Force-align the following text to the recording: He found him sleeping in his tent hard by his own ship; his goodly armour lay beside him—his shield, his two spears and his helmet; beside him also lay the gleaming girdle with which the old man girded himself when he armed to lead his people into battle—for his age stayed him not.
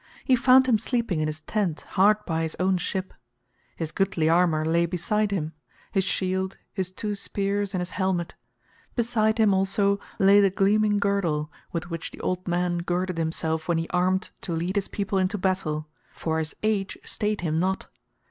He 0.25 0.35
found 0.35 0.67
him 0.67 0.79
sleeping 0.79 1.19
in 1.19 1.27
his 1.27 1.41
tent 1.41 1.81
hard 1.89 2.25
by 2.25 2.41
his 2.41 2.55
own 2.59 2.77
ship; 2.79 3.13
his 3.75 3.91
goodly 3.91 4.27
armour 4.27 4.65
lay 4.65 4.87
beside 4.87 5.29
him—his 5.29 6.03
shield, 6.03 6.57
his 6.73 6.91
two 6.91 7.13
spears 7.13 7.75
and 7.75 7.81
his 7.81 7.91
helmet; 7.91 8.33
beside 8.95 9.37
him 9.37 9.53
also 9.53 9.99
lay 10.17 10.41
the 10.41 10.49
gleaming 10.49 10.97
girdle 10.97 11.51
with 11.71 11.91
which 11.91 12.09
the 12.09 12.19
old 12.21 12.47
man 12.47 12.79
girded 12.79 13.19
himself 13.19 13.67
when 13.67 13.77
he 13.77 13.87
armed 13.89 14.31
to 14.41 14.53
lead 14.53 14.75
his 14.75 14.87
people 14.87 15.19
into 15.19 15.37
battle—for 15.37 16.39
his 16.39 16.55
age 16.63 16.97
stayed 17.03 17.41
him 17.41 17.59
not. 17.59 17.85